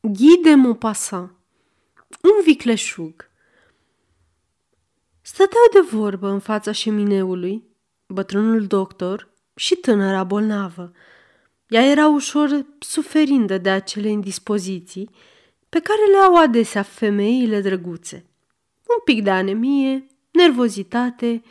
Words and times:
Guy 0.00 0.40
de 0.42 0.54
Maupassant 0.54 1.30
Un 2.22 2.42
vicleșug 2.44 3.30
Stăteau 5.20 5.62
de 5.72 5.80
vorbă 5.90 6.28
în 6.28 6.38
fața 6.38 6.72
șemineului 6.72 7.64
bătrânul 8.06 8.66
doctor 8.66 9.28
și 9.54 9.74
tânăra 9.74 10.24
bolnavă. 10.24 10.92
Ea 11.68 11.82
era 11.82 12.08
ușor 12.08 12.66
suferindă 12.78 13.58
de 13.58 13.70
acele 13.70 14.08
indispoziții 14.08 15.10
pe 15.68 15.80
care 15.80 16.10
le 16.10 16.16
au 16.16 16.34
adesea 16.36 16.82
femeile 16.82 17.60
drăguțe. 17.60 18.26
Un 18.88 19.00
pic 19.04 19.22
de 19.22 19.30
anemie, 19.30 20.06
nervozitate 20.30 21.42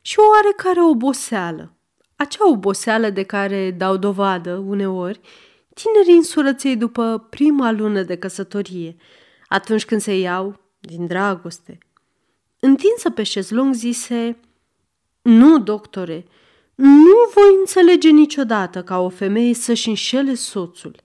și 0.00 0.18
o 0.18 0.22
oarecare 0.28 0.82
oboseală. 0.82 1.72
Acea 2.16 2.50
oboseală 2.50 3.10
de 3.10 3.22
care 3.22 3.70
dau 3.70 3.96
dovadă 3.96 4.56
uneori 4.56 5.20
tinerii 5.78 6.16
însurăței 6.16 6.76
după 6.76 7.26
prima 7.30 7.70
lună 7.70 8.02
de 8.02 8.16
căsătorie, 8.16 8.96
atunci 9.48 9.84
când 9.84 10.00
se 10.00 10.18
iau 10.18 10.60
din 10.78 11.06
dragoste. 11.06 11.78
Întinsă 12.60 13.10
pe 13.10 13.22
șezlong 13.22 13.74
zise, 13.74 14.38
Nu, 15.22 15.58
doctore, 15.58 16.26
nu 16.74 17.30
voi 17.34 17.56
înțelege 17.58 18.10
niciodată 18.10 18.82
ca 18.82 18.98
o 18.98 19.08
femeie 19.08 19.54
să-și 19.54 19.88
înșele 19.88 20.34
soțul. 20.34 20.96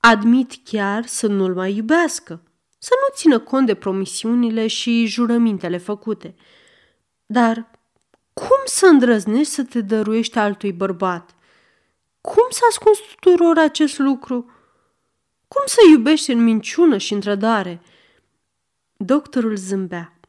Admit 0.00 0.52
chiar 0.64 1.06
să 1.06 1.26
nu-l 1.26 1.54
mai 1.54 1.76
iubească, 1.76 2.42
să 2.78 2.90
nu 3.00 3.14
țină 3.16 3.38
cont 3.38 3.66
de 3.66 3.74
promisiunile 3.74 4.66
și 4.66 5.06
jurămintele 5.06 5.78
făcute. 5.78 6.34
Dar 7.26 7.70
cum 8.32 8.60
să 8.64 8.86
îndrăznești 8.86 9.52
să 9.52 9.62
te 9.62 9.80
dăruiești 9.80 10.38
altui 10.38 10.72
bărbat? 10.72 11.34
Cum 12.24 12.46
să 12.50 12.60
ascunzi 12.68 13.00
tuturor 13.20 13.58
acest 13.58 13.98
lucru? 13.98 14.50
Cum 15.48 15.62
să 15.66 15.76
iubești 15.90 16.32
în 16.32 16.42
minciună 16.42 16.96
și 16.96 17.12
în 17.12 17.20
trădare? 17.20 17.80
Doctorul 18.96 19.56
zâmbea. 19.56 20.20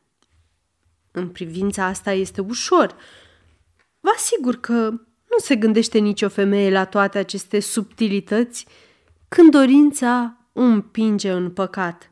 În 1.12 1.30
privința 1.30 1.86
asta 1.86 2.12
este 2.12 2.42
ușor. 2.42 2.96
Vă 4.00 4.10
asigur 4.16 4.56
că 4.56 4.90
nu 5.30 5.38
se 5.38 5.56
gândește 5.56 5.98
nicio 5.98 6.30
femeie 6.30 6.72
la 6.72 6.86
toate 6.86 7.18
aceste 7.18 7.60
subtilități 7.60 8.66
când 9.28 9.52
dorința 9.52 10.38
o 10.54 10.62
împinge 10.62 11.32
în 11.32 11.52
păcat. 11.52 12.10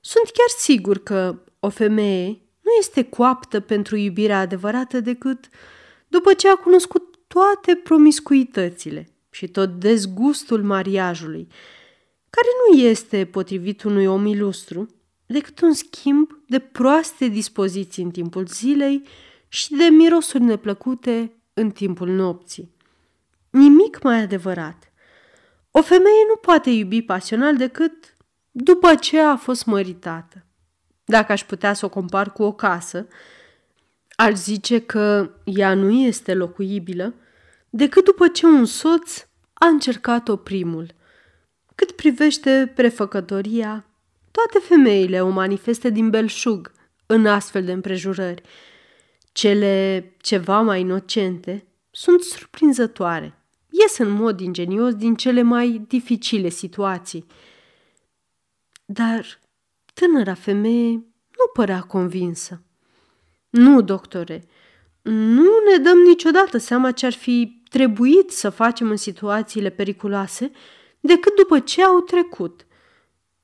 Sunt 0.00 0.24
chiar 0.24 0.48
sigur 0.58 0.98
că 0.98 1.42
o 1.60 1.68
femeie 1.68 2.26
nu 2.60 2.70
este 2.78 3.04
coaptă 3.04 3.60
pentru 3.60 3.96
iubirea 3.96 4.38
adevărată 4.38 5.00
decât 5.00 5.48
după 6.08 6.34
ce 6.34 6.48
a 6.48 6.54
cunoscut 6.54 7.16
toate 7.26 7.74
promiscuitățile 7.74 9.06
și 9.34 9.48
tot 9.48 9.70
dezgustul 9.70 10.62
mariajului, 10.62 11.48
care 12.30 12.46
nu 12.66 12.78
este, 12.80 13.24
potrivit 13.24 13.82
unui 13.82 14.06
om 14.06 14.26
ilustru, 14.26 14.88
decât 15.26 15.60
un 15.60 15.72
schimb 15.72 16.42
de 16.46 16.58
proaste 16.58 17.26
dispoziții 17.26 18.02
în 18.02 18.10
timpul 18.10 18.46
zilei 18.46 19.02
și 19.48 19.72
de 19.72 19.84
mirosuri 19.84 20.42
neplăcute 20.42 21.32
în 21.54 21.70
timpul 21.70 22.08
nopții. 22.08 22.74
Nimic 23.50 24.02
mai 24.02 24.20
adevărat. 24.20 24.92
O 25.70 25.82
femeie 25.82 26.24
nu 26.28 26.36
poate 26.36 26.70
iubi 26.70 27.02
pasional 27.02 27.56
decât 27.56 28.14
după 28.50 28.94
ce 28.94 29.20
a 29.20 29.36
fost 29.36 29.64
măritată. 29.64 30.46
Dacă 31.04 31.32
aș 31.32 31.44
putea 31.44 31.72
să 31.72 31.84
o 31.84 31.88
compar 31.88 32.32
cu 32.32 32.42
o 32.42 32.52
casă, 32.52 33.06
aș 34.16 34.32
zice 34.32 34.80
că 34.80 35.30
ea 35.44 35.74
nu 35.74 35.90
este 35.90 36.34
locuibilă 36.34 37.14
decât 37.74 38.04
după 38.04 38.28
ce 38.28 38.46
un 38.46 38.64
soț 38.64 39.26
a 39.52 39.66
încercat-o 39.66 40.36
primul. 40.36 40.94
Cât 41.74 41.90
privește 41.90 42.72
prefăcătoria, 42.74 43.86
toate 44.30 44.58
femeile 44.58 45.22
o 45.22 45.28
manifestă 45.28 45.88
din 45.88 46.10
belșug 46.10 46.72
în 47.06 47.26
astfel 47.26 47.64
de 47.64 47.72
împrejurări. 47.72 48.42
Cele 49.32 50.04
ceva 50.20 50.60
mai 50.60 50.80
inocente 50.80 51.66
sunt 51.90 52.22
surprinzătoare. 52.22 53.38
Ies 53.70 53.98
în 53.98 54.10
mod 54.10 54.40
ingenios 54.40 54.94
din 54.94 55.14
cele 55.14 55.42
mai 55.42 55.84
dificile 55.88 56.48
situații. 56.48 57.26
Dar 58.84 59.40
tânăra 59.94 60.34
femeie 60.34 60.90
nu 61.28 61.50
părea 61.52 61.80
convinsă. 61.80 62.62
Nu, 63.50 63.80
doctore, 63.82 64.44
nu 65.02 65.50
ne 65.70 65.76
dăm 65.76 65.98
niciodată 65.98 66.58
seama 66.58 66.92
ce 66.92 67.06
ar 67.06 67.12
fi 67.12 67.61
trebuit 67.72 68.30
să 68.30 68.50
facem 68.50 68.90
în 68.90 68.96
situațiile 68.96 69.70
periculoase 69.70 70.50
decât 71.00 71.36
după 71.36 71.58
ce 71.58 71.82
au 71.82 72.00
trecut– 72.00 72.66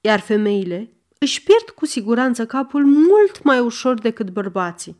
iar 0.00 0.20
femeile 0.20 0.92
își 1.18 1.42
pierd 1.42 1.70
cu 1.74 1.86
siguranță 1.86 2.46
capul 2.46 2.84
mult 2.84 3.42
mai 3.42 3.58
ușor 3.58 3.98
decât 3.98 4.30
bărbații. 4.30 4.96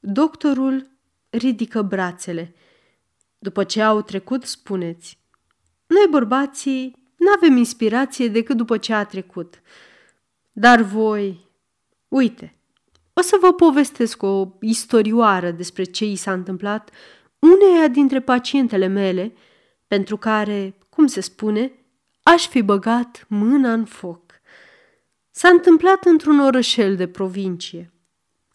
Doctorul 0.00 0.90
ridică 1.30 1.82
brațele. 1.82 2.54
După 3.38 3.64
ce 3.64 3.82
au 3.82 4.02
trecut, 4.02 4.44
spuneți, 4.44 5.18
noi 5.86 6.06
bărbații 6.10 6.96
nu 7.16 7.30
avem 7.36 7.56
inspirație 7.56 8.28
decât 8.28 8.56
după 8.56 8.78
ce 8.78 8.92
a 8.92 9.04
trecut. 9.04 9.60
Dar 10.52 10.80
voi, 10.80 11.48
uite, 12.08 12.56
o 13.12 13.20
să 13.20 13.36
vă 13.40 13.52
povestesc 13.52 14.22
o 14.22 14.48
istorioară 14.60 15.50
despre 15.50 15.82
ce 15.82 16.04
i 16.04 16.16
s-a 16.16 16.32
întâmplat 16.32 16.90
uneia 17.44 17.88
dintre 17.88 18.20
pacientele 18.20 18.86
mele, 18.86 19.32
pentru 19.86 20.16
care, 20.16 20.74
cum 20.88 21.06
se 21.06 21.20
spune, 21.20 21.72
aș 22.22 22.48
fi 22.48 22.62
băgat 22.62 23.24
mâna 23.28 23.72
în 23.72 23.84
foc. 23.84 24.22
S-a 25.30 25.48
întâmplat 25.48 26.04
într-un 26.04 26.40
orășel 26.40 26.96
de 26.96 27.08
provincie. 27.08 27.92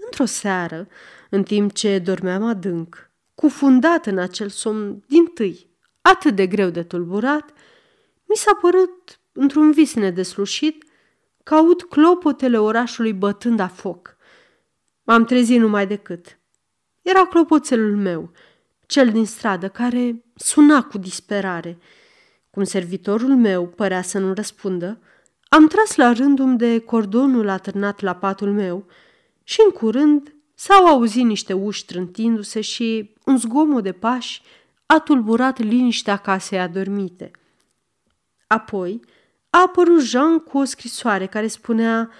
Într-o 0.05 0.25
seară, 0.25 0.87
în 1.29 1.43
timp 1.43 1.73
ce 1.73 1.99
dormeam 1.99 2.43
adânc, 2.43 3.11
cufundat 3.35 4.05
în 4.05 4.17
acel 4.17 4.49
somn 4.49 5.03
din 5.07 5.25
tâi, 5.25 5.69
atât 6.01 6.35
de 6.35 6.47
greu 6.47 6.69
de 6.69 6.83
tulburat, 6.83 7.53
mi 8.25 8.35
s-a 8.35 8.57
părut, 8.61 9.19
într-un 9.31 9.71
vis 9.71 9.93
nedeslușit, 9.93 10.83
că 11.43 11.55
aud 11.55 11.81
clopotele 11.81 12.59
orașului 12.59 13.13
bătând 13.13 13.59
a 13.59 13.67
foc. 13.67 14.17
M-am 15.03 15.25
trezit 15.25 15.59
numai 15.59 15.87
decât. 15.87 16.39
Era 17.01 17.25
clopoțelul 17.25 17.95
meu, 17.95 18.31
cel 18.89 19.09
din 19.09 19.25
stradă, 19.25 19.69
care 19.69 20.23
suna 20.35 20.83
cu 20.83 20.97
disperare– 20.97 21.77
cum 22.49 22.63
servitorul 22.63 23.35
meu 23.35 23.67
părea 23.67 24.01
să 24.01 24.19
nu 24.19 24.33
răspundă, 24.33 24.99
am 25.49 25.67
tras 25.67 25.95
la 25.95 26.11
rândul 26.11 26.55
de 26.55 26.79
cordonul 26.79 27.49
atârnat 27.49 27.99
la 27.99 28.15
patul 28.15 28.51
meu 28.51 28.85
și 29.43 29.61
în 29.65 29.71
curând 29.71 30.35
s-au 30.53 30.85
auzit 30.85 31.25
niște 31.25 31.53
uși 31.53 31.85
trântindu-se 31.85 32.61
și 32.61 33.15
un 33.25 33.37
zgomot 33.37 33.83
de 33.83 33.91
pași 33.91 34.41
a 34.85 34.99
tulburat 34.99 35.59
liniștea 35.59 36.17
casei 36.17 36.59
adormite. 36.59 37.31
Apoi 38.47 38.99
a 39.49 39.61
apărut 39.61 40.01
Jean 40.01 40.39
cu 40.39 40.57
o 40.57 40.63
scrisoare 40.63 41.25
care 41.25 41.47
spunea 41.47 42.11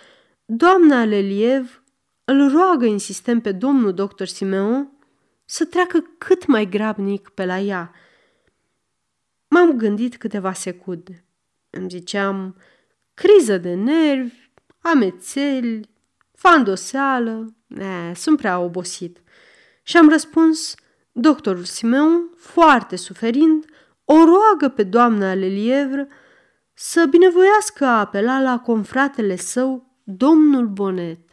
Doamna 0.46 1.04
Leliev 1.04 1.84
îl 2.26 2.52
roagă 2.52 2.86
insistent 2.86 3.42
pe 3.42 3.52
domnul 3.52 3.94
doctor 3.94 4.28
Simeon 4.28 4.92
să 5.50 5.66
treacă 5.66 6.04
cât 6.18 6.46
mai 6.46 6.70
grabnic 6.70 7.30
pe 7.30 7.46
la 7.46 7.60
ea– 7.60 7.92
M-am 9.50 9.78
gândit 9.78 10.18
câteva 10.18 10.54
secunde. 10.54 11.26
Îmi 11.70 11.90
ziceam, 11.90 12.56
criză 13.14 13.58
de 13.58 13.74
nervi, 13.74 14.52
amețeli, 14.82 15.90
fandoseală, 16.36 17.56
ne, 17.68 18.14
sunt 18.16 18.38
prea 18.38 18.60
obosit. 18.60 19.22
Și 19.84 19.98
am 19.98 20.10
răspuns, 20.10 20.76
doctorul 21.12 21.64
Simeon, 21.64 22.30
foarte 22.38 22.96
suferind, 22.96 23.66
o 24.06 24.24
roagă 24.24 24.70
pe 24.76 24.84
doamna 24.84 25.34
Lelievre 25.34 26.08
să 26.74 27.06
binevoiască 27.10 27.86
a 27.86 28.00
apela 28.00 28.42
la 28.42 28.60
confratele 28.60 29.36
său, 29.36 30.00
domnul 30.04 30.68
Bonet. 30.68 31.29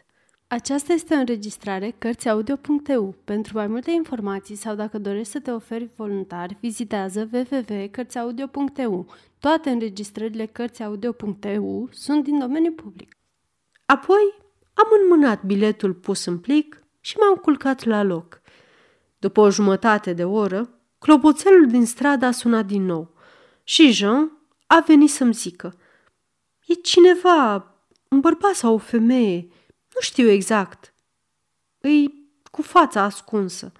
Aceasta 0.49 0.93
este 0.93 1.13
o 1.13 1.17
înregistrare 1.17 1.95
Cărțiaudio.eu. 1.97 3.15
Pentru 3.23 3.57
mai 3.57 3.67
multe 3.67 3.91
informații 3.91 4.55
sau 4.55 4.75
dacă 4.75 4.97
dorești 4.97 5.31
să 5.31 5.39
te 5.39 5.51
oferi 5.51 5.89
voluntar, 5.95 6.57
vizitează 6.59 7.29
www.cărțiaudio.eu. 7.31 9.13
Toate 9.39 9.69
înregistrările 9.69 10.45
Cărțiaudio.eu 10.45 11.89
sunt 11.91 12.23
din 12.23 12.39
domeniu 12.39 12.71
public. 12.71 13.17
Apoi 13.85 14.33
am 14.73 14.87
înmânat 15.01 15.43
biletul 15.43 15.93
pus 15.93 16.25
în 16.25 16.37
plic 16.37 16.83
și 16.99 17.17
m-am 17.17 17.35
culcat 17.35 17.83
la 17.83 18.03
loc. 18.03 18.41
După 19.19 19.41
o 19.41 19.49
jumătate 19.49 20.13
de 20.13 20.23
oră, 20.23 20.69
clopoțelul 20.99 21.67
din 21.67 21.85
stradă 21.85 22.25
a 22.25 22.31
sunat 22.31 22.65
din 22.65 22.85
nou 22.85 23.13
și 23.63 23.91
Jean 23.91 24.31
a 24.67 24.83
venit 24.87 25.09
să-mi 25.09 25.33
zică 25.33 25.77
E 26.65 26.73
cineva, 26.73 27.53
un 28.09 28.19
bărbat 28.19 28.53
sau 28.53 28.73
o 28.73 28.77
femeie, 28.77 29.47
nu 29.97 30.01
știu 30.01 30.29
exact. 30.29 30.93
Îi 31.79 32.29
cu 32.51 32.61
fața 32.61 33.01
ascunsă. 33.01 33.71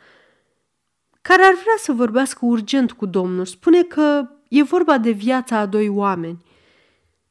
Care 1.21 1.43
ar 1.43 1.53
vrea 1.53 1.75
să 1.77 1.91
vorbească 1.91 2.45
urgent 2.45 2.91
cu 2.91 3.05
domnul. 3.05 3.45
Spune 3.45 3.83
că 3.83 4.29
e 4.49 4.63
vorba 4.63 4.97
de 4.97 5.11
viața 5.11 5.57
a 5.57 5.65
doi 5.65 5.89
oameni. 5.89 6.43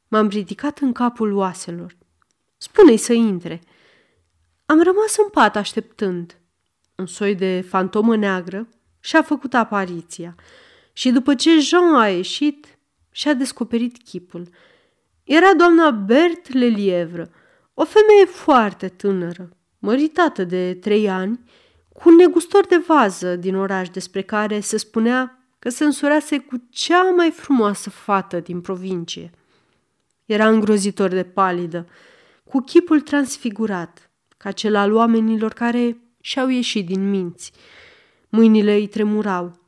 M-am 0.07 0.27
ridicat 0.27 0.79
în 0.79 0.91
capul 0.91 1.33
oaselor. 1.33 1.97
Spune-i 2.57 2.97
să 2.97 3.13
intre. 3.13 3.61
Am 4.65 4.81
rămas 4.81 5.17
în 5.17 5.29
pat 5.29 5.55
așteptând. 5.55 6.37
Un 6.95 7.05
soi 7.05 7.35
de 7.35 7.65
fantomă 7.69 8.15
neagră 8.15 8.67
și-a 8.99 9.21
făcut 9.21 9.53
apariția 9.53 10.35
și 10.93 11.11
după 11.11 11.35
ce 11.35 11.59
Jean 11.59 11.95
a 11.95 12.07
ieșit, 12.07 12.77
și-a 13.11 13.33
descoperit 13.33 13.97
chipul. 13.97 14.49
Era 15.23 15.53
doamna 15.53 15.91
Bert 15.91 16.53
Lelievre, 16.53 17.31
o 17.79 17.85
femeie 17.85 18.25
foarte 18.25 18.87
tânără, 18.87 19.49
măritată 19.79 20.43
de 20.43 20.77
trei 20.81 21.09
ani, 21.09 21.39
cu 21.93 22.09
un 22.09 22.15
negustor 22.15 22.65
de 22.65 22.83
vază 22.87 23.35
din 23.35 23.55
oraș 23.55 23.89
despre 23.89 24.21
care 24.21 24.59
se 24.59 24.77
spunea 24.77 25.47
că 25.59 25.69
se 25.69 25.83
însurase 25.83 26.37
cu 26.39 26.55
cea 26.69 27.03
mai 27.03 27.31
frumoasă 27.31 27.89
fată 27.89 28.39
din 28.39 28.61
provincie. 28.61 29.31
Era 30.25 30.47
îngrozitor 30.47 31.09
de 31.09 31.23
palidă, 31.23 31.87
cu 32.43 32.59
chipul 32.59 33.01
transfigurat, 33.01 34.09
ca 34.37 34.51
cel 34.51 34.75
al 34.75 34.93
oamenilor 34.93 35.53
care 35.53 35.97
și-au 36.21 36.47
ieșit 36.47 36.85
din 36.85 37.09
minți. 37.09 37.51
Mâinile 38.29 38.73
îi 38.73 38.87
tremurau. 38.87 39.59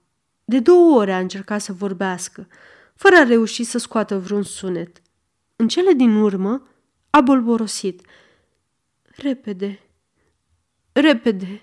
De 0.46 0.60
două 0.60 0.98
ore 0.98 1.14
a 1.14 1.20
încercat 1.20 1.62
să 1.62 1.74
vorbească, 1.74 2.48
fără 2.96 3.16
a 3.16 3.24
reuși 3.24 3.64
să 3.64 3.78
scoată 3.78 4.18
vreun 4.18 4.44
sunet. 4.44 5.02
În 5.56 5.68
cele 5.68 5.92
din 5.92 6.16
urmă 6.16 6.64
a 7.10 7.22
bolborosit. 7.22 8.02
Repede, 9.02 9.80
repede, 10.92 11.62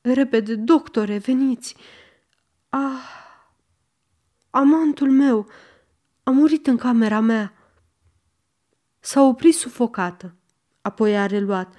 repede, 0.00 0.54
doctore, 0.54 1.18
veniți! 1.18 1.76
Ah, 2.68 3.02
amantul 4.50 5.10
meu 5.10 5.46
a 6.22 6.30
murit 6.30 6.66
în 6.66 6.76
camera 6.76 7.20
mea. 7.20 7.54
S-a 9.00 9.22
oprit 9.22 9.54
sufocată, 9.54 10.34
apoi 10.80 11.18
a 11.18 11.26
reluat. 11.26 11.74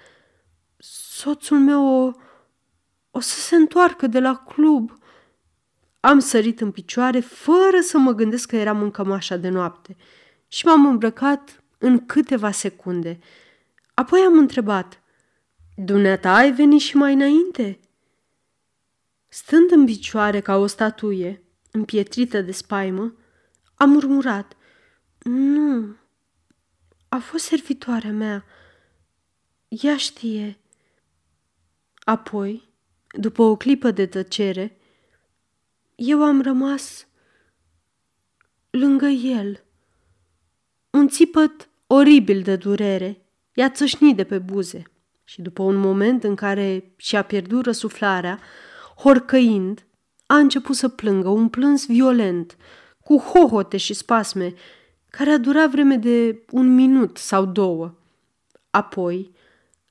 Soțul 0.78 1.60
meu 1.60 1.86
o, 1.86 2.12
o 3.12 3.20
să 3.20 3.40
se 3.40 3.56
întoarcă 3.56 4.08
de 4.08 4.20
la 4.20 4.36
club. 4.36 5.00
Am 6.00 6.20
sărit 6.20 6.62
în 6.62 6.72
picioare 6.72 7.20
fără 7.20 7.80
să 7.82 7.98
mă 7.98 8.12
gândesc 8.12 8.48
că 8.50 8.56
eram 8.56 8.82
în 8.82 8.92
cămașa 8.92 9.38
de 9.38 9.50
noapte 9.50 9.96
și 10.48 10.66
m-am 10.66 10.86
îmbrăcat 10.86 11.61
în 11.82 12.06
câteva 12.06 12.52
secunde. 12.52 13.20
Apoi 13.94 14.20
am 14.20 14.38
întrebat, 14.38 15.02
Dumneata 15.76 16.36
ai 16.36 16.52
venit 16.52 16.82
și 16.82 16.96
mai 16.96 17.14
înainte?" 17.14 17.80
Stând 19.28 19.72
în 19.72 19.86
picioare 19.86 20.40
ca 20.42 20.56
o 20.56 20.66
statuie, 20.66 21.44
împietrită 21.72 22.42
de 22.42 22.52
spaimă, 22.52 23.16
am 23.76 23.90
murmurat, 23.90 24.56
Nu, 25.24 25.96
a 27.10 27.18
fost 27.18 27.46
servitoarea 27.46 28.12
mea. 28.12 28.46
Ea 29.68 29.98
știe. 29.98 30.58
Apoi, 32.04 32.70
după 33.12 33.42
o 33.42 33.56
clipă 33.56 33.92
de 33.92 34.06
tăcere, 34.06 34.78
eu 35.96 36.24
am 36.24 36.42
rămas 36.42 37.08
lângă 38.70 39.06
el. 39.06 39.64
Un 40.90 41.08
țipăt 41.08 41.70
oribil 41.94 42.42
de 42.42 42.56
durere 42.56 43.22
i-a 43.54 43.70
țâșnit 43.70 44.16
de 44.16 44.24
pe 44.24 44.38
buze 44.38 44.84
și 45.24 45.42
după 45.42 45.64
un 45.64 45.76
moment 45.76 46.24
în 46.24 46.36
care 46.36 46.94
și-a 46.96 47.22
pierdut 47.22 47.66
răsuflarea, 47.66 48.40
horcăind, 48.98 49.86
a 50.26 50.38
început 50.38 50.76
să 50.76 50.88
plângă 50.88 51.30
un 51.30 51.50
plâns 51.50 51.86
violent, 51.86 52.58
cu 53.04 53.18
hohote 53.18 53.78
și 53.78 53.94
spasme, 53.94 54.54
care 55.10 55.30
a 55.30 55.38
durat 55.38 55.70
vreme 55.70 55.96
de 55.96 56.46
un 56.52 56.74
minut 56.74 57.18
sau 57.18 57.46
două. 57.46 57.98
Apoi, 58.70 59.32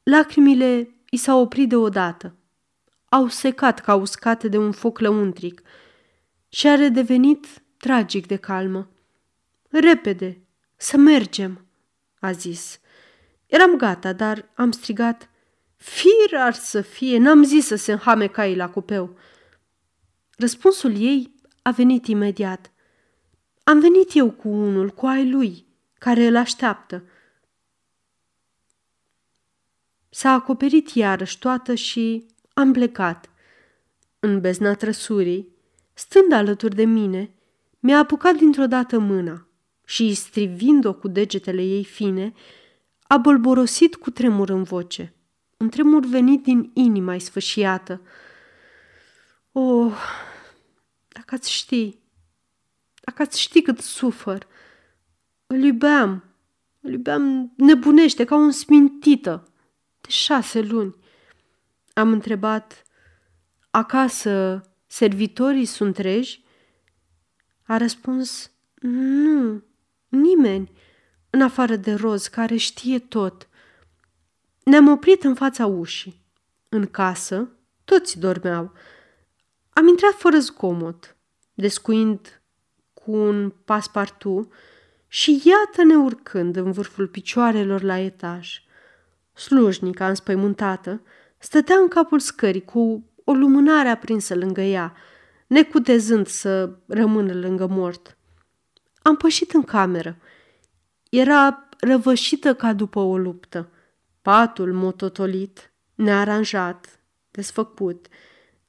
lacrimile 0.02 0.94
i 1.10 1.16
s-au 1.16 1.40
oprit 1.40 1.68
deodată. 1.68 2.34
Au 3.08 3.28
secat 3.28 3.80
ca 3.80 3.94
uscate 3.94 4.48
de 4.48 4.58
un 4.58 4.72
foc 4.72 4.98
lăuntric 4.98 5.62
și 6.48 6.66
a 6.66 6.74
redevenit 6.74 7.46
tragic 7.76 8.26
de 8.26 8.36
calmă. 8.36 8.90
Repede, 9.68 10.40
să 10.76 10.96
mergem, 10.96 11.64
a 12.20 12.32
zis. 12.32 12.80
Eram 13.46 13.76
gata, 13.76 14.12
dar 14.12 14.50
am 14.54 14.70
strigat. 14.70 15.30
Fir 15.76 16.36
ar 16.36 16.54
să 16.54 16.80
fie, 16.80 17.18
n-am 17.18 17.42
zis 17.42 17.66
să 17.66 17.76
se 17.76 17.92
înhame 17.92 18.26
caii 18.26 18.56
la 18.56 18.70
cupeu. 18.70 19.18
Răspunsul 20.36 20.96
ei 20.96 21.34
a 21.62 21.70
venit 21.70 22.06
imediat. 22.06 22.72
Am 23.62 23.80
venit 23.80 24.14
eu 24.14 24.30
cu 24.30 24.48
unul, 24.48 24.90
cu 24.90 25.06
ai 25.06 25.30
lui, 25.30 25.66
care 25.98 26.26
îl 26.26 26.36
așteaptă. 26.36 27.04
S-a 30.08 30.30
acoperit 30.30 30.88
iarăși 30.88 31.38
toată 31.38 31.74
și 31.74 32.26
am 32.52 32.72
plecat. 32.72 33.30
În 34.18 34.40
bezna 34.40 34.74
trăsurii, 34.74 35.48
stând 35.94 36.32
alături 36.32 36.74
de 36.74 36.84
mine, 36.84 37.34
mi-a 37.78 37.98
apucat 37.98 38.34
dintr-o 38.34 38.66
dată 38.66 38.98
mâna 38.98 39.49
și, 39.90 40.14
strivind-o 40.14 40.94
cu 40.94 41.08
degetele 41.08 41.62
ei 41.62 41.84
fine, 41.84 42.32
a 43.02 43.16
bolborosit 43.16 43.96
cu 43.96 44.10
tremur 44.10 44.48
în 44.48 44.62
voce, 44.62 45.14
un 45.56 45.68
tremur 45.68 46.04
venit 46.04 46.42
din 46.42 46.70
inima 46.74 47.18
sfâșiată. 47.18 48.00
Oh, 49.52 49.92
dacă 51.08 51.34
ați 51.34 51.52
ști, 51.52 51.98
dacă 53.00 53.22
ați 53.22 53.40
ști 53.40 53.62
cât 53.62 53.78
sufăr, 53.80 54.46
îl 55.46 55.62
iubeam, 55.62 56.24
îl 56.80 56.92
iubeam 56.92 57.52
nebunește 57.56 58.24
ca 58.24 58.36
un 58.36 58.50
smintită 58.50 59.52
de 60.00 60.08
șase 60.08 60.60
luni. 60.60 60.94
Am 61.92 62.12
întrebat, 62.12 62.84
acasă 63.70 64.64
servitorii 64.86 65.64
sunt 65.64 65.94
treji? 65.94 66.44
A 67.62 67.76
răspuns, 67.76 68.50
nu, 68.80 69.68
nimeni, 70.40 70.72
în 71.30 71.42
afară 71.42 71.76
de 71.76 71.94
Roz, 71.94 72.26
care 72.26 72.56
știe 72.56 72.98
tot. 72.98 73.48
Ne-am 74.64 74.88
oprit 74.88 75.24
în 75.24 75.34
fața 75.34 75.66
ușii. 75.66 76.22
În 76.68 76.86
casă, 76.86 77.48
toți 77.84 78.18
dormeau. 78.18 78.72
Am 79.70 79.88
intrat 79.88 80.12
fără 80.12 80.38
zgomot, 80.38 81.16
descuind 81.54 82.42
cu 82.94 83.12
un 83.12 83.52
paspartu 83.64 84.48
și 85.08 85.42
iată-ne 85.44 85.94
urcând 85.94 86.56
în 86.56 86.72
vârful 86.72 87.08
picioarelor 87.08 87.82
la 87.82 87.98
etaj. 87.98 88.62
Slujnica 89.32 90.08
înspăimântată 90.08 91.02
stătea 91.38 91.76
în 91.76 91.88
capul 91.88 92.18
scării 92.18 92.64
cu 92.64 93.04
o 93.24 93.32
lumânare 93.32 93.88
aprinsă 93.88 94.34
lângă 94.34 94.60
ea, 94.60 94.94
necutezând 95.46 96.26
să 96.26 96.76
rămână 96.86 97.32
lângă 97.34 97.66
mort. 97.66 98.16
Am 99.02 99.16
pășit 99.16 99.52
în 99.52 99.62
cameră. 99.62 100.16
Era 101.10 101.68
răvășită 101.78 102.54
ca 102.54 102.72
după 102.72 102.98
o 103.00 103.16
luptă. 103.16 103.70
Patul 104.22 104.72
mototolit, 104.72 105.72
nearanjat, 105.94 107.00
desfăcut, 107.30 108.06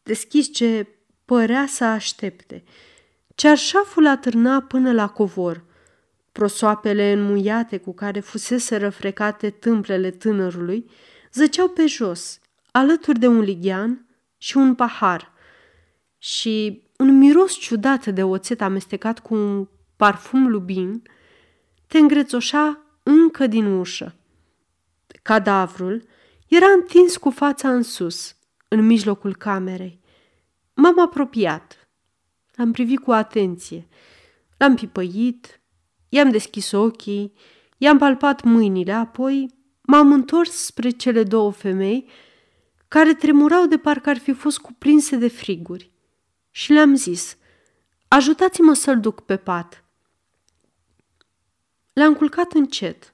deschis 0.04 0.54
ce 0.54 0.88
părea 1.26 1.66
să 1.68 1.84
aștepte. 1.84 2.64
Cearșaful 3.36 4.08
atârna 4.08 4.62
până 4.62 4.92
la 4.92 5.08
covor. 5.08 5.64
Prosoapele 6.32 7.12
înmuiate 7.12 7.78
cu 7.78 7.94
care 7.94 8.20
fusese 8.20 8.78
răfrecate 8.78 9.50
tâmplele 9.50 10.10
tânărului 10.12 10.90
zăceau 11.34 11.68
pe 11.68 11.86
jos, 11.86 12.40
alături 12.72 13.20
de 13.20 13.28
un 13.28 13.40
lighean 13.40 14.06
și 14.38 14.58
un 14.58 14.76
pahar. 14.76 15.32
Și 16.18 16.84
un 16.98 17.18
miros 17.18 17.54
ciudat 17.54 18.06
de 18.06 18.24
oțet 18.24 18.62
amestecat 18.62 19.20
cu 19.20 19.34
un 19.34 19.68
parfum 19.96 20.48
lubin 20.48 21.04
te 21.92 21.98
îngrețoșa 21.98 22.80
încă 23.04 23.48
din 23.48 23.66
ușă. 23.66 24.16
Cadavrul 25.22 26.04
era 26.48 26.66
întins 26.66 27.18
cu 27.18 27.30
fața 27.30 27.70
în 27.70 27.84
sus, 27.84 28.36
în 28.68 28.86
mijlocul 28.86 29.36
camerei. 29.36 30.00
M-am 30.74 31.00
apropiat. 31.00 31.90
L-am 32.56 32.72
privit 32.72 33.00
cu 33.00 33.12
atenție. 33.12 33.88
L-am 34.58 34.76
pipăit, 34.76 35.62
i-am 36.10 36.32
deschis 36.32 36.72
ochii, 36.72 37.34
i-am 37.78 37.98
palpat 37.98 38.44
mâinile, 38.44 38.92
apoi 38.92 39.54
m-am 39.82 40.12
întors 40.12 40.52
spre 40.52 40.90
cele 40.90 41.24
două 41.24 41.52
femei 41.52 42.10
care 42.88 43.14
tremurau 43.14 43.66
de 43.66 43.78
parcă 43.78 44.10
ar 44.10 44.18
fi 44.18 44.34
fost 44.34 44.60
cuprinse 44.60 45.16
de 45.16 45.28
friguri. 45.28 45.92
Și 46.50 46.72
le-am 46.72 46.96
zis, 46.96 47.38
ajutați-mă 48.08 48.74
să-l 48.74 49.00
duc 49.00 49.22
pe 49.22 49.38
pat. 49.38 49.81
L-am 52.02 52.16
culcat 52.16 52.52
încet. 52.52 53.14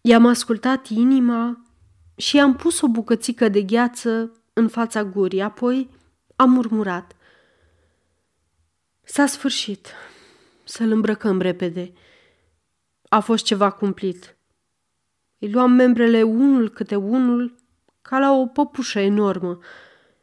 I-am 0.00 0.26
ascultat 0.26 0.86
inima 0.86 1.62
și 2.16 2.36
i-am 2.36 2.56
pus 2.56 2.80
o 2.80 2.88
bucățică 2.88 3.48
de 3.48 3.62
gheață 3.62 4.32
în 4.52 4.68
fața 4.68 5.04
gurii, 5.04 5.40
apoi 5.40 5.90
am 6.36 6.50
murmurat. 6.50 7.16
S-a 9.02 9.26
sfârșit. 9.26 9.92
Să-l 10.64 10.90
îmbrăcăm 10.90 11.40
repede. 11.40 11.92
a 13.08 13.20
fost 13.20 13.44
ceva 13.44 13.70
cumplit. 13.70 14.36
Îi 15.38 15.50
luam 15.50 15.70
membrele 15.70 16.22
unul 16.22 16.68
câte 16.68 16.96
unul 16.96 17.54
ca 18.02 18.18
la 18.18 18.32
o 18.32 18.46
păpușă 18.46 19.00
enormă 19.00 19.58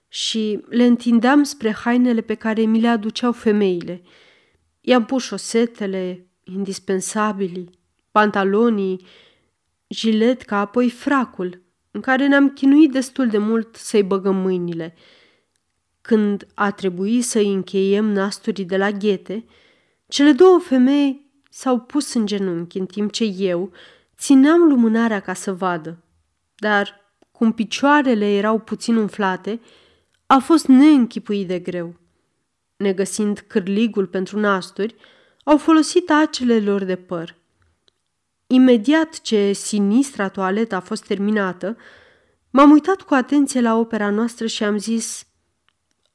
și 0.08 0.66
le 0.70 0.86
întindeam 0.86 1.44
spre 1.44 1.72
hainele 1.72 2.22
pe 2.22 2.34
care 2.36 2.62
mi 2.62 2.80
le 2.80 2.88
aduceau 2.88 3.32
femeile. 3.32 4.02
I-am 4.82 5.06
pus 5.06 5.24
șosetele, 5.24 6.30
indispensabili, 6.46 7.70
pantalonii, 8.12 9.06
jiletca, 9.88 10.58
apoi 10.58 10.90
fracul, 10.90 11.62
în 11.92 12.02
care 12.02 12.28
ne-am 12.28 12.50
chinuit 12.50 12.92
destul 12.92 13.28
de 13.28 13.38
mult 13.38 13.76
să-i 13.76 14.04
băgăm 14.04 14.36
mâinile. 14.36 14.96
Când 16.02 16.48
a 16.54 16.72
trebuit 16.72 17.24
să-i 17.24 17.54
încheiem 17.54 18.06
nasturii 18.06 18.66
de 18.66 18.78
la 18.78 18.92
ghete, 18.92 19.46
cele 20.08 20.32
două 20.32 20.60
femei 20.60 21.32
s-au 21.50 21.80
pus 21.80 22.14
în 22.14 22.26
genunchi 22.26 22.78
în 22.78 22.86
timp 22.86 23.12
ce 23.12 23.24
eu 23.24 23.72
țineam 24.18 24.62
lumânarea 24.62 25.20
ca 25.20 25.34
să 25.34 25.54
vadă. 25.54 26.04
Dar, 26.56 27.02
cum 27.32 27.52
picioarele 27.52 28.36
erau 28.36 28.60
puțin 28.60 28.96
umflate, 28.96 29.60
a 30.26 30.38
fost 30.38 30.68
neînchipuit 30.68 31.48
de 31.48 31.60
greu. 31.60 31.96
Negăsind 32.78 33.40
cârligul 33.48 34.08
pentru 34.08 34.40
nasturi, 34.40 34.96
au 35.46 35.58
folosit 35.58 36.10
acele 36.12 36.60
lor 36.60 36.84
de 36.84 36.96
păr. 36.96 37.36
Imediat 38.48 39.22
ce 39.22 39.52
sinistra 39.52 40.30
toaletă 40.30 40.76
a 40.76 40.80
fost 40.80 41.06
terminată, 41.06 41.78
m-am 42.50 42.72
uitat 42.72 43.02
cu 43.02 43.14
atenție 43.14 43.62
la 43.62 43.78
opera 43.78 44.10
noastră 44.10 44.48
și 44.48 44.64
am 44.64 44.78
zis 44.78 45.28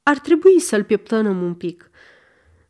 ar 0.03 0.19
trebui 0.19 0.61
să-l 0.61 0.85
pieptănăm 0.85 1.43
un 1.43 1.55
pic. 1.55 1.91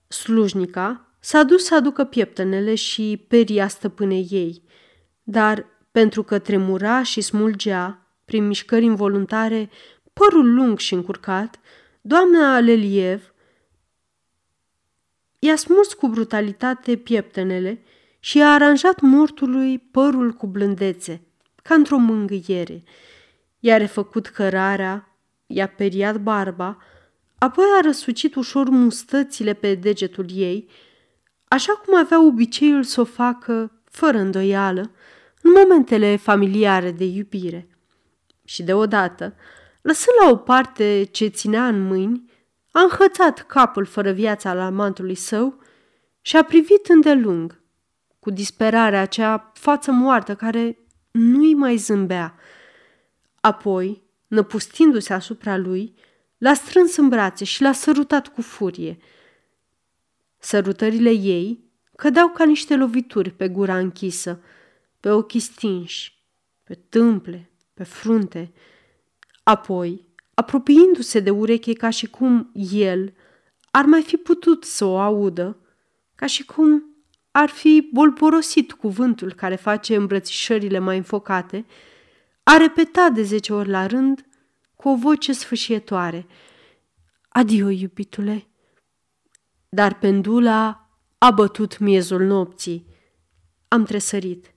Slujnica 0.09 1.15
s-a 1.21 1.43
dus 1.43 1.65
să 1.65 1.75
aducă 1.75 2.05
pieptănele 2.05 2.75
și 2.75 3.25
peria 3.29 3.69
stăpânei 3.69 4.27
ei, 4.31 4.63
dar 5.23 5.67
pentru 5.91 6.23
că 6.23 6.39
tremura 6.39 7.03
și 7.03 7.21
smulgea, 7.21 8.07
prin 8.25 8.47
mișcări 8.47 8.85
involuntare, 8.85 9.71
părul 10.13 10.55
lung 10.55 10.79
și 10.79 10.95
încurcat, 10.95 11.61
doamna 12.01 12.59
Leliev 12.59 13.35
i-a 15.43 15.57
smuls 15.57 15.93
cu 15.93 16.09
brutalitate 16.09 16.97
pieptănele 16.97 17.83
și 18.19 18.43
a 18.43 18.53
aranjat 18.53 19.01
mortului 19.01 19.79
părul 19.79 20.33
cu 20.33 20.47
blândețe, 20.47 21.23
ca 21.63 21.75
într-o 21.75 21.97
mângâiere. 21.97 22.83
I-a 23.61 23.77
refăcut 23.77 24.27
cărarea, 24.27 25.19
i-a 25.47 25.69
periat 25.69 26.17
barba, 26.17 26.79
apoi 27.39 27.65
a 27.79 27.81
răsucit 27.81 28.35
ușor 28.35 28.69
mustățile 28.69 29.53
pe 29.53 29.75
degetul 29.75 30.27
ei, 30.35 30.69
așa 31.45 31.73
cum 31.73 31.97
avea 31.97 32.25
obiceiul 32.27 32.83
să 32.83 33.01
o 33.01 33.05
facă, 33.05 33.83
fără 33.85 34.19
îndoială, 34.19 34.91
în 35.43 35.53
momentele 35.57 36.17
familiare 36.17 36.91
de 36.91 37.05
iubire. 37.05 37.69
Și 38.45 38.63
deodată, 38.63 39.35
lăsând 39.83 40.17
la 40.23 40.31
o 40.31 40.37
parte 40.37 41.09
ce 41.11 41.27
ținea 41.27 41.67
în 41.67 41.87
mâini, 41.87 42.30
a 42.71 42.81
înhățat 42.81 43.47
capul 43.47 43.85
fără 43.85 44.13
viața 44.13 44.51
al 44.51 44.59
amantului 44.59 45.15
său 45.15 45.63
și 46.21 46.37
a 46.37 46.45
privit 46.45 46.87
îndelung, 46.89 47.61
cu 48.19 48.31
disperarea 48.31 49.01
acea 49.01 49.53
față 49.55 49.91
moartă 49.91 50.35
care 50.35 50.79
nu-i 51.11 51.55
mai 51.55 51.77
zâmbea. 51.77 52.35
Apoi, 53.41 54.03
năpustindu-se 54.27 55.13
asupra 55.13 55.57
lui, 55.57 55.95
l-a 56.39 56.55
strâns 56.55 56.97
în 56.97 57.09
brațe 57.09 57.45
și 57.45 57.63
l-a 57.63 57.73
sărutat 57.73 58.29
cu 58.29 58.43
furie. 58.43 58.99
Sărutările 60.39 61.11
ei 61.11 61.65
cădeau 61.97 62.29
ca 62.29 62.45
niște 62.45 62.77
lovituri 62.77 63.31
pe 63.31 63.49
gura 63.49 63.79
închisă, 63.79 64.43
pe 65.01 65.11
ochii 65.11 65.41
stinși, 65.41 66.25
pe 66.65 66.75
tâmple, 66.75 67.51
pe 67.75 67.85
frunte. 67.85 68.53
Apoi, 69.43 70.09
apropiindu-se 70.41 71.21
de 71.21 71.31
ureche 71.31 71.73
ca 71.73 71.91
și 71.91 72.07
cum 72.07 72.51
el 72.73 73.15
ar 73.71 73.85
mai 73.85 74.03
fi 74.03 74.17
putut 74.17 74.65
să 74.65 74.85
o 74.85 74.99
audă, 74.99 75.59
ca 76.15 76.27
și 76.27 76.45
cum 76.45 76.85
ar 77.31 77.49
fi 77.49 77.89
bolborosit 77.93 78.73
cuvântul 78.73 79.33
care 79.33 79.57
face 79.57 79.97
îmbrățișările 79.97 80.79
mai 80.79 80.97
înfocate, 80.97 81.67
a 82.43 82.57
repetat 82.57 83.13
de 83.13 83.23
zece 83.23 83.53
ori 83.53 83.69
la 83.69 83.87
rând, 83.87 84.27
cu 84.77 84.89
o 84.89 84.97
voce 84.97 85.33
sfâșietoare. 85.33 86.27
Adio, 87.29 87.69
iubitule! 87.69 88.47
Dar 89.69 89.99
pendula 89.99 90.91
a 91.19 91.31
bătut 91.31 91.79
miezul 91.79 92.23
nopții. 92.23 92.87
Am 93.69 93.85
tresărit. 93.85 94.55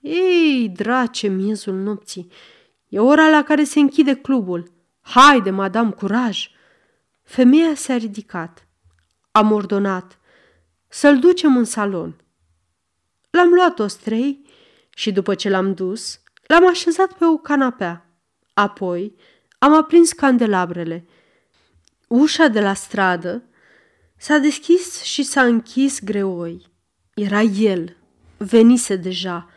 Ei, 0.00 0.68
drace, 0.68 1.28
miezul 1.28 1.74
nopții! 1.74 2.28
E 2.88 2.98
ora 2.98 3.28
la 3.28 3.42
care 3.42 3.64
se 3.64 3.80
închide 3.80 4.14
clubul. 4.14 4.73
Haide, 5.04 5.50
madame, 5.50 5.90
curaj! 5.90 6.50
Femeia 7.22 7.74
s-a 7.74 7.96
ridicat. 7.96 8.66
Am 9.30 9.52
ordonat 9.52 10.18
să-l 10.88 11.18
ducem 11.18 11.56
în 11.56 11.64
salon. 11.64 12.16
L-am 13.30 13.48
luat 13.48 13.74
toți 13.74 13.98
trei 13.98 14.46
și 14.94 15.12
după 15.12 15.34
ce 15.34 15.48
l-am 15.48 15.74
dus, 15.74 16.20
l-am 16.46 16.68
așezat 16.68 17.12
pe 17.12 17.24
o 17.24 17.36
canapea. 17.36 18.06
Apoi 18.54 19.14
am 19.58 19.74
aprins 19.74 20.12
candelabrele. 20.12 21.06
Ușa 22.08 22.46
de 22.46 22.60
la 22.60 22.74
stradă 22.74 23.42
s-a 24.16 24.38
deschis 24.38 25.02
și 25.02 25.22
s-a 25.22 25.42
închis 25.42 26.00
greoi. 26.00 26.66
Era 27.14 27.40
el. 27.40 27.96
Venise 28.36 28.96
deja. 28.96 29.48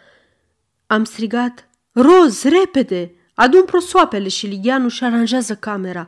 Am 0.87 1.03
strigat, 1.03 1.69
Roz, 1.91 2.43
repede! 2.43 3.11
Adun 3.39 3.65
prosoapele 3.65 4.27
și 4.27 4.47
Ligianu 4.47 4.87
și 4.87 5.03
aranjează 5.03 5.55
camera. 5.55 6.07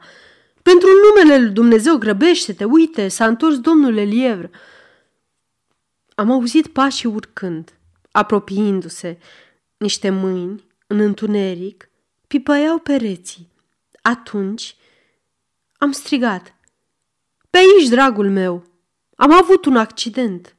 Pentru 0.62 0.88
numele 1.06 1.44
lui 1.44 1.54
Dumnezeu 1.54 1.98
grăbește-te, 1.98 2.64
uite, 2.64 3.08
s-a 3.08 3.26
întors 3.26 3.60
domnul 3.60 3.98
Elievr. 3.98 4.46
Am 6.16 6.32
auzit 6.32 6.68
pașii 6.68 7.10
urcând, 7.10 7.78
apropiindu-se. 8.12 9.18
Niște 9.78 10.10
mâini, 10.10 10.64
în 10.88 11.00
întuneric, 11.00 11.90
pipăiau 12.28 12.78
pereții. 12.80 13.52
Atunci 14.02 14.76
am 15.78 15.92
strigat. 15.92 16.56
Pe 17.50 17.58
aici, 17.58 17.90
dragul 17.90 18.30
meu, 18.30 18.64
am 19.16 19.34
avut 19.34 19.66
un 19.66 19.78
accident. 19.78 20.56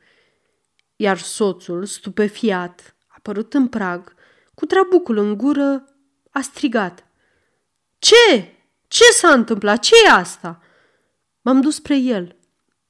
Iar 0.96 1.18
soțul, 1.18 1.84
stupefiat, 1.84 2.96
apărut 3.08 3.54
în 3.54 3.68
prag, 3.68 4.14
cu 4.54 4.66
trabucul 4.66 5.16
în 5.18 5.36
gură, 5.36 5.84
a 6.30 6.40
strigat. 6.40 7.06
Ce? 7.98 8.54
Ce 8.88 9.04
s-a 9.04 9.32
întâmplat? 9.32 9.78
ce 9.78 9.94
e 10.06 10.10
asta? 10.10 10.62
M-am 11.40 11.60
dus 11.60 11.74
spre 11.74 11.96
el. 11.96 12.36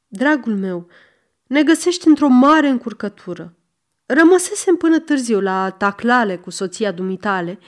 Dragul 0.08 0.56
meu, 0.56 0.88
ne 1.46 1.62
găsești 1.62 2.08
într-o 2.08 2.28
mare 2.28 2.68
încurcătură. 2.68 3.54
Rămăsesem 4.06 4.76
până 4.76 4.98
târziu 4.98 5.40
la 5.40 5.70
taclale 5.70 6.36
cu 6.36 6.50
soția 6.50 6.92
dumitale 6.92 7.58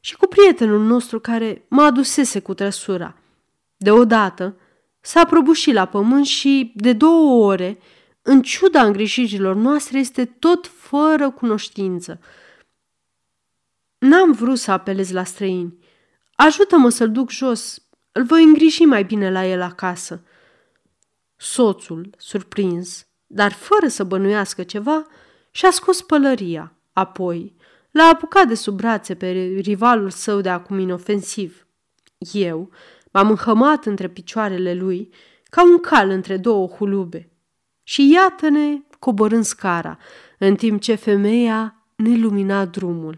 și 0.00 0.16
cu 0.16 0.26
prietenul 0.26 0.80
nostru 0.80 1.20
care 1.20 1.64
mă 1.68 1.82
adusese 1.82 2.40
cu 2.40 2.54
trăsura. 2.54 3.16
Deodată 3.76 4.56
s-a 5.00 5.24
prăbușit 5.24 5.74
la 5.74 5.84
pământ 5.84 6.26
și, 6.26 6.72
de 6.74 6.92
două 6.92 7.46
ore, 7.46 7.78
în 8.22 8.42
ciuda 8.42 8.82
îngrijirilor 8.82 9.54
noastre, 9.54 9.98
este 9.98 10.24
tot 10.24 10.66
fără 10.66 11.30
cunoștință. 11.30 12.20
N-am 13.98 14.32
vrut 14.32 14.58
să 14.58 14.70
apelez 14.70 15.10
la 15.10 15.24
străini. 15.24 15.78
Ajută-mă 16.34 16.88
să-l 16.88 17.10
duc 17.10 17.30
jos, 17.30 17.82
îl 18.12 18.24
voi 18.24 18.42
îngriji 18.42 18.84
mai 18.84 19.04
bine 19.04 19.30
la 19.30 19.46
el 19.46 19.62
acasă. 19.62 20.22
Soțul, 21.36 22.14
surprins, 22.18 23.06
dar 23.26 23.52
fără 23.52 23.88
să 23.88 24.04
bănuiască 24.04 24.62
ceva, 24.62 25.06
și-a 25.50 25.70
scos 25.70 26.02
pălăria. 26.02 26.72
Apoi 26.92 27.54
l-a 27.90 28.04
apucat 28.04 28.48
de 28.48 28.54
sub 28.54 28.76
brațe 28.76 29.14
pe 29.14 29.30
rivalul 29.60 30.10
său 30.10 30.40
de 30.40 30.48
acum 30.48 30.78
inofensiv. 30.78 31.66
Eu 32.32 32.70
m-am 33.12 33.28
înhămat 33.28 33.86
între 33.86 34.08
picioarele 34.08 34.74
lui 34.74 35.10
ca 35.44 35.62
un 35.62 35.78
cal 35.78 36.10
între 36.10 36.36
două 36.36 36.66
hulube. 36.66 37.30
Și 37.82 38.12
iată-ne 38.12 38.82
coborând 38.98 39.44
scara, 39.44 39.98
în 40.38 40.54
timp 40.54 40.80
ce 40.80 40.94
femeia 40.94 41.86
ne 41.96 42.16
lumina 42.16 42.64
drumul. 42.64 43.16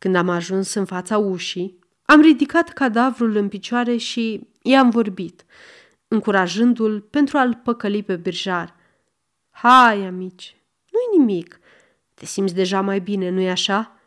Când 0.00 0.16
am 0.16 0.28
ajuns 0.28 0.74
în 0.74 0.84
fața 0.84 1.18
ușii, 1.18 1.78
am 2.04 2.20
ridicat 2.20 2.68
cadavrul 2.68 3.36
în 3.36 3.48
picioare 3.48 3.96
și 3.96 4.48
i-am 4.62 4.90
vorbit, 4.90 5.44
încurajându-l 6.08 7.00
pentru 7.00 7.38
a-l 7.38 7.60
păcăli 7.64 8.02
pe 8.02 8.16
birjar. 8.16 8.76
Hai, 9.50 10.04
amici, 10.06 10.56
nu-i 10.90 11.18
nimic. 11.18 11.60
Te 12.14 12.26
simți 12.26 12.54
deja 12.54 12.80
mai 12.80 13.00
bine, 13.00 13.28
nu-i 13.28 13.50
așa? 13.50 14.00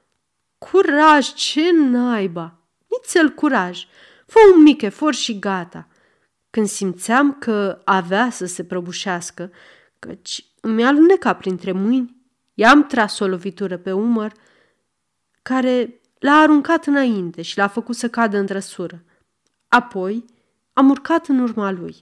Curaj, 0.57 1.33
ce 1.33 1.71
naiba! 1.71 2.59
Nițel 2.87 3.29
curaj! 3.29 3.85
Fă 4.25 4.39
un 4.55 4.61
mic 4.61 4.81
efort 4.81 5.17
și 5.17 5.39
gata. 5.39 5.87
Când 6.49 6.67
simțeam 6.67 7.33
că 7.33 7.81
avea 7.83 8.29
să 8.29 8.45
se 8.45 8.63
prăbușească, 8.63 9.51
căci 9.99 10.45
îmi 10.61 10.85
aluneca 10.85 11.33
printre 11.33 11.71
mâini, 11.71 12.23
I-am 12.53 12.85
tras 12.87 13.19
o 13.19 13.27
lovitură 13.27 13.77
pe 13.77 13.91
umăr 13.91 14.31
care 15.43 16.01
l-a 16.19 16.33
aruncat 16.33 16.85
înainte 16.85 17.41
și 17.41 17.57
l-a 17.57 17.67
făcut 17.67 17.95
să 17.95 18.09
cadă 18.09 18.37
în 18.37 18.45
trăsură. 18.45 19.03
Apoi 19.67 20.25
am 20.73 20.89
urcat 20.89 21.27
în 21.27 21.39
urma 21.39 21.71
lui. 21.71 21.95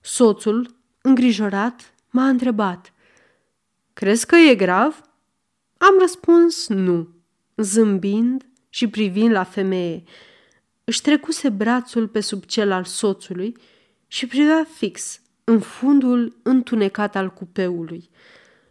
Soțul, 0.00 0.76
îngrijorat, 1.02 1.94
m-a 2.10 2.28
întrebat. 2.28 2.92
Crezi 3.92 4.26
că 4.26 4.36
e 4.36 4.54
grav? 4.54 5.00
Am 5.78 5.96
răspuns 6.00 6.68
nu, 6.68 7.08
zâmbind 7.56 8.46
și 8.68 8.88
privind 8.88 9.32
la 9.32 9.44
femeie. 9.44 10.02
Își 10.84 11.02
trecuse 11.02 11.48
brațul 11.48 12.08
pe 12.08 12.20
sub 12.20 12.44
cel 12.44 12.72
al 12.72 12.84
soțului 12.84 13.56
și 14.06 14.26
privea 14.26 14.66
fix 14.74 15.20
în 15.44 15.60
fundul 15.60 16.38
întunecat 16.42 17.16
al 17.16 17.30
cupeului. 17.30 18.10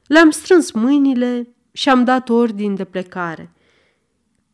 Le-am 0.07 0.29
strâns 0.29 0.71
mâinile 0.71 1.55
și 1.71 1.89
am 1.89 2.03
dat 2.03 2.29
ordin 2.29 2.75
de 2.75 2.83
plecare. 2.83 3.51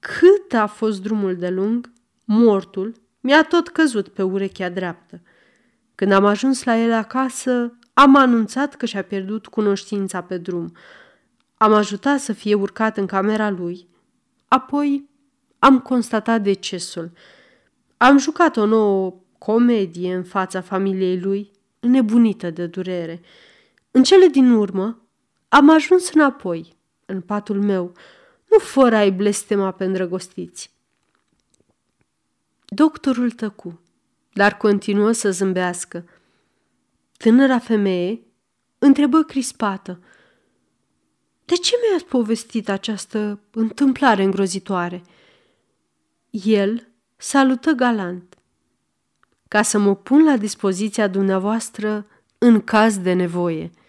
Cât 0.03 0.53
a 0.53 0.65
fost 0.65 1.01
drumul 1.01 1.35
de 1.35 1.49
lung, 1.49 1.91
mortul 2.23 2.93
mi-a 3.19 3.43
tot 3.43 3.67
căzut 3.67 4.07
pe 4.07 4.23
urechea 4.23 4.69
dreaptă. 4.69 5.21
Când 5.95 6.11
am 6.11 6.25
ajuns 6.25 6.63
la 6.63 6.77
el 6.77 6.93
acasă, 6.93 7.77
am 7.93 8.15
anunțat 8.15 8.75
că 8.75 8.85
și-a 8.85 9.01
pierdut 9.01 9.47
cunoștința 9.47 10.21
pe 10.21 10.37
drum. 10.37 10.71
Am 11.57 11.73
ajutat 11.73 12.19
să 12.19 12.33
fie 12.33 12.53
urcat 12.53 12.97
în 12.97 13.05
camera 13.05 13.49
lui, 13.49 13.87
apoi 14.47 15.09
am 15.59 15.79
constatat 15.79 16.41
decesul. 16.41 17.11
Am 17.97 18.17
jucat 18.17 18.57
o 18.57 18.65
nouă 18.65 19.15
comedie 19.37 20.15
în 20.15 20.23
fața 20.23 20.61
familiei 20.61 21.19
lui, 21.19 21.51
nebunită 21.79 22.49
de 22.49 22.65
durere. 22.65 23.21
În 23.91 24.03
cele 24.03 24.27
din 24.27 24.51
urmă, 24.51 25.01
am 25.49 25.69
ajuns 25.69 26.13
înapoi, 26.13 26.75
în 27.05 27.21
patul 27.21 27.61
meu, 27.61 27.93
nu 28.53 28.59
fără 28.59 28.95
a-i 28.95 29.11
blestema 29.11 29.71
pe 29.71 29.83
îndrăgostiți. 29.83 30.71
Doctorul 32.65 33.31
tăcu, 33.31 33.79
dar 34.33 34.57
continuă 34.57 35.11
să 35.11 35.31
zâmbească. 35.31 36.05
Tânăra 37.17 37.59
femeie 37.59 38.21
întrebă 38.77 39.21
crispată. 39.21 40.03
De 41.45 41.55
ce 41.55 41.75
mi-ați 41.81 42.05
povestit 42.05 42.69
această 42.69 43.39
întâmplare 43.51 44.23
îngrozitoare? 44.23 45.01
El 46.29 46.87
salută 47.17 47.71
galant. 47.71 48.37
Ca 49.47 49.61
să 49.61 49.77
mă 49.77 49.95
pun 49.95 50.23
la 50.23 50.37
dispoziția 50.37 51.07
dumneavoastră 51.07 52.05
în 52.37 52.61
caz 52.61 52.97
de 52.97 53.13
nevoie– 53.13 53.71